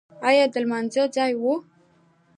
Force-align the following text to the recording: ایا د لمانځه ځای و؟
ایا 0.27 0.45
د 0.53 0.55
لمانځه 0.63 1.03
ځای 1.15 1.33
و؟ 1.41 1.43